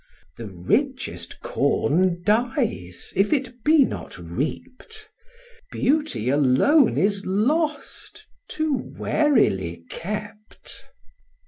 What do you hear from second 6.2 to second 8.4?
alone is lost,